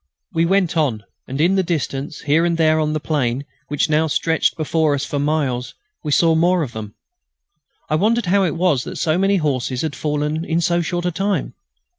We 0.33 0.47
went 0.47 0.75
on, 0.75 1.03
and, 1.27 1.39
in 1.39 1.53
the 1.53 1.61
distance, 1.61 2.21
here 2.21 2.43
and 2.43 2.57
there 2.57 2.79
on 2.79 2.93
the 2.93 2.99
plain, 2.99 3.45
which 3.67 3.87
now 3.87 4.07
stretched 4.07 4.57
before 4.57 4.95
us 4.95 5.05
for 5.05 5.19
miles, 5.19 5.75
we 6.03 6.11
saw 6.11 6.33
more 6.33 6.63
of 6.63 6.71
them. 6.71 6.95
I 7.87 7.93
wondered 7.93 8.25
how 8.25 8.43
it 8.43 8.55
was 8.55 8.83
that 8.85 8.95
so 8.97 9.19
many 9.19 9.37
horses 9.37 9.83
had 9.83 9.95
fallen 9.95 10.43
in 10.43 10.59
so 10.59 10.81
short 10.81 11.05
a 11.05 11.11
time. 11.11 11.53